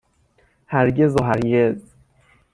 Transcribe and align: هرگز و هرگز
هرگز 0.67 1.15
و 1.15 1.23
هرگز 1.23 1.83